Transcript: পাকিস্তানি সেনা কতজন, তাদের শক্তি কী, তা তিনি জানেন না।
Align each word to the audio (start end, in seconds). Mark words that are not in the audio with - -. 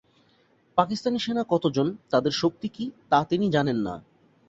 পাকিস্তানি 0.77 1.19
সেনা 1.19 1.43
কতজন, 1.49 1.87
তাদের 2.09 2.31
শক্তি 2.31 2.67
কী, 2.67 2.85
তা 3.09 3.19
তিনি 3.23 3.45
জানেন 3.51 3.77
না। 3.77 3.93